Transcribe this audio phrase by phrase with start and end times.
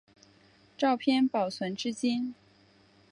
[0.75, 2.33] 照片保存至今。